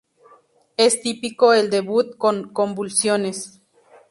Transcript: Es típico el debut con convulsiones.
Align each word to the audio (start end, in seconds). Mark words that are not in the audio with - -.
Es 0.77 0.99
típico 1.01 1.53
el 1.53 1.69
debut 1.69 2.17
con 2.17 2.51
convulsiones. 2.53 3.61